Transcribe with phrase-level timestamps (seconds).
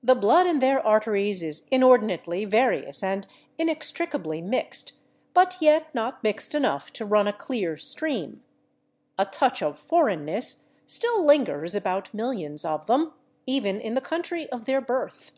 [0.00, 3.26] The blood in their arteries is inordinately various and
[3.58, 4.92] inextricably mixed,
[5.34, 8.44] but yet not mixed enough to run a clear stream.
[9.18, 13.12] A touch of foreignness still lingers about millions of them,
[13.44, 15.32] even in the country of their birth.